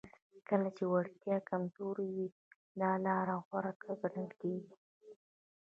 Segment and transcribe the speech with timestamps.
[0.49, 2.27] کله چې وړتیاوې کمزورې وي
[2.81, 4.75] دا لاره غوره ګڼل کیږي